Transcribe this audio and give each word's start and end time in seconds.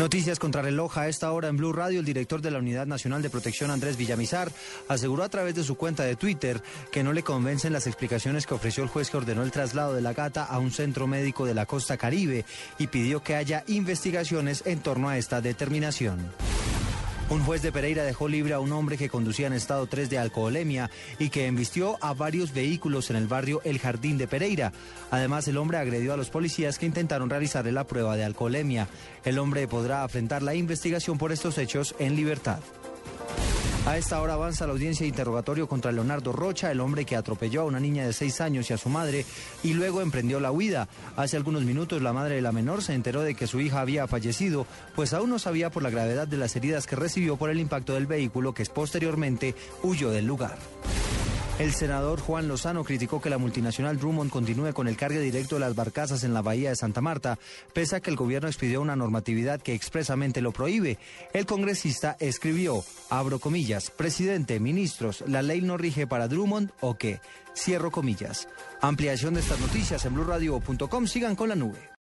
Noticias 0.00 0.38
contra 0.38 0.62
reloj 0.62 0.96
a 0.96 1.08
esta 1.08 1.30
hora 1.30 1.48
en 1.48 1.58
Blue 1.58 1.74
Radio. 1.74 2.00
El 2.00 2.06
director 2.06 2.40
de 2.40 2.50
la 2.50 2.58
Unidad 2.58 2.86
Nacional 2.86 3.20
de 3.20 3.28
Protección, 3.28 3.70
Andrés 3.70 3.98
Villamizar, 3.98 4.50
aseguró 4.88 5.24
a 5.24 5.28
través 5.28 5.54
de 5.54 5.62
su 5.62 5.74
cuenta 5.74 6.04
de 6.04 6.16
Twitter 6.16 6.62
que 6.90 7.04
no 7.04 7.12
le 7.12 7.22
convencen 7.22 7.74
las 7.74 7.86
explicaciones 7.86 8.46
que 8.46 8.54
ofreció 8.54 8.82
el 8.82 8.88
juez 8.88 9.10
que 9.10 9.18
ordenó 9.18 9.42
el 9.42 9.50
traslado 9.50 9.92
de 9.92 10.00
la 10.00 10.14
gata 10.14 10.44
a 10.44 10.58
un 10.58 10.70
centro 10.70 11.06
médico 11.06 11.44
de 11.44 11.52
la 11.52 11.66
costa 11.66 11.98
caribe 11.98 12.46
y 12.78 12.86
pidió 12.86 13.22
que 13.22 13.36
haya 13.36 13.62
investigaciones 13.66 14.62
en 14.64 14.80
torno 14.80 15.10
a 15.10 15.18
esta 15.18 15.42
determinación. 15.42 16.32
Un 17.30 17.44
juez 17.44 17.62
de 17.62 17.70
Pereira 17.70 18.02
dejó 18.02 18.26
libre 18.26 18.54
a 18.54 18.58
un 18.58 18.72
hombre 18.72 18.98
que 18.98 19.08
conducía 19.08 19.46
en 19.46 19.52
estado 19.52 19.86
3 19.86 20.10
de 20.10 20.18
alcoholemia 20.18 20.90
y 21.20 21.28
que 21.28 21.46
embistió 21.46 21.96
a 22.00 22.12
varios 22.12 22.52
vehículos 22.52 23.08
en 23.08 23.14
el 23.14 23.28
barrio 23.28 23.60
El 23.62 23.78
Jardín 23.78 24.18
de 24.18 24.26
Pereira. 24.26 24.72
Además, 25.12 25.46
el 25.46 25.56
hombre 25.56 25.78
agredió 25.78 26.12
a 26.12 26.16
los 26.16 26.28
policías 26.28 26.76
que 26.76 26.86
intentaron 26.86 27.30
realizarle 27.30 27.70
la 27.70 27.86
prueba 27.86 28.16
de 28.16 28.24
alcoholemia. 28.24 28.88
El 29.24 29.38
hombre 29.38 29.68
podrá 29.68 30.02
afrontar 30.02 30.42
la 30.42 30.56
investigación 30.56 31.18
por 31.18 31.30
estos 31.30 31.56
hechos 31.58 31.94
en 32.00 32.16
libertad. 32.16 32.58
A 33.86 33.96
esta 33.96 34.20
hora 34.20 34.34
avanza 34.34 34.66
la 34.66 34.72
audiencia 34.72 35.04
de 35.04 35.08
interrogatorio 35.08 35.66
contra 35.66 35.90
Leonardo 35.90 36.32
Rocha, 36.32 36.70
el 36.70 36.80
hombre 36.80 37.06
que 37.06 37.16
atropelló 37.16 37.62
a 37.62 37.64
una 37.64 37.80
niña 37.80 38.06
de 38.06 38.12
seis 38.12 38.40
años 38.42 38.68
y 38.68 38.74
a 38.74 38.78
su 38.78 38.90
madre 38.90 39.24
y 39.62 39.72
luego 39.72 40.02
emprendió 40.02 40.38
la 40.38 40.52
huida. 40.52 40.86
Hace 41.16 41.38
algunos 41.38 41.62
minutos 41.62 42.02
la 42.02 42.12
madre 42.12 42.36
de 42.36 42.42
la 42.42 42.52
menor 42.52 42.82
se 42.82 42.94
enteró 42.94 43.22
de 43.22 43.34
que 43.34 43.46
su 43.46 43.58
hija 43.58 43.80
había 43.80 44.06
fallecido, 44.06 44.66
pues 44.94 45.14
aún 45.14 45.30
no 45.30 45.38
sabía 45.38 45.70
por 45.70 45.82
la 45.82 45.90
gravedad 45.90 46.28
de 46.28 46.36
las 46.36 46.54
heridas 46.56 46.86
que 46.86 46.94
recibió 46.94 47.36
por 47.36 47.48
el 47.48 47.58
impacto 47.58 47.94
del 47.94 48.06
vehículo 48.06 48.52
que 48.52 48.66
posteriormente 48.66 49.54
huyó 49.82 50.10
del 50.10 50.26
lugar. 50.26 50.58
El 51.60 51.74
senador 51.74 52.20
Juan 52.20 52.48
Lozano 52.48 52.84
criticó 52.84 53.20
que 53.20 53.28
la 53.28 53.36
multinacional 53.36 53.98
Drummond 53.98 54.30
continúe 54.30 54.72
con 54.72 54.88
el 54.88 54.96
cargue 54.96 55.20
directo 55.20 55.56
de 55.56 55.60
las 55.60 55.74
barcazas 55.74 56.24
en 56.24 56.32
la 56.32 56.40
bahía 56.40 56.70
de 56.70 56.76
Santa 56.76 57.02
Marta, 57.02 57.38
pese 57.74 57.96
a 57.96 58.00
que 58.00 58.08
el 58.08 58.16
gobierno 58.16 58.48
expidió 58.48 58.80
una 58.80 58.96
normatividad 58.96 59.60
que 59.60 59.74
expresamente 59.74 60.40
lo 60.40 60.52
prohíbe. 60.52 60.96
El 61.34 61.44
congresista 61.44 62.16
escribió, 62.18 62.82
abro 63.10 63.40
comillas, 63.40 63.90
presidente, 63.90 64.58
ministros, 64.58 65.22
¿la 65.26 65.42
ley 65.42 65.60
no 65.60 65.76
rige 65.76 66.06
para 66.06 66.28
Drummond 66.28 66.70
o 66.80 66.94
qué? 66.94 67.20
Cierro 67.54 67.90
comillas. 67.90 68.48
Ampliación 68.80 69.34
de 69.34 69.40
estas 69.40 69.60
noticias 69.60 70.02
en 70.06 70.14
blurradio.com. 70.14 71.06
Sigan 71.06 71.36
con 71.36 71.50
la 71.50 71.56
nube. 71.56 71.90